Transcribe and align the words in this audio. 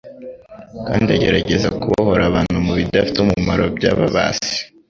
kandi 0.87 1.07
agerageza 1.15 1.67
kubohora 1.79 2.21
abantu 2.29 2.57
mu 2.65 2.73
bidafite 2.79 3.17
umumaro 3.21 3.63
byababase 3.77 4.55